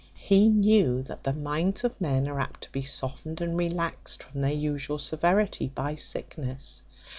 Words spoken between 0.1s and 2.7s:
He knew that the minds of men are apt